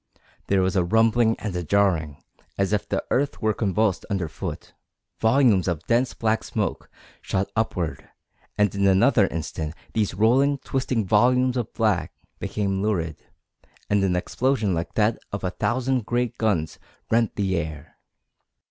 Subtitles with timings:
[0.47, 2.23] There was a rumbling and a jarring,
[2.57, 4.73] as if the earth were convulsed under foot;
[5.19, 6.89] volumes of dense black smoke
[7.21, 8.09] shot upward,
[8.57, 13.23] and in another instant these rolling, twisting volumes of black became lurid,
[13.91, 16.79] and an explosion like that of a thousand great guns
[17.11, 17.97] rent the air.